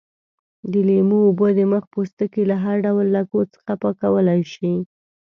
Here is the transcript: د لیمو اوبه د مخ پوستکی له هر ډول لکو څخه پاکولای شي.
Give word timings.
د 0.71 0.73
لیمو 0.87 1.19
اوبه 1.27 1.47
د 1.57 1.59
مخ 1.71 1.83
پوستکی 1.93 2.43
له 2.51 2.55
هر 2.63 2.75
ډول 2.85 3.07
لکو 3.17 3.39
څخه 3.53 3.71
پاکولای 3.83 4.41
شي. 4.53 4.73